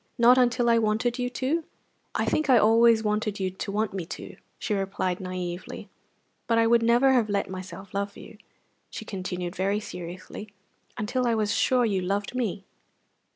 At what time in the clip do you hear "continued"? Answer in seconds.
9.05-9.55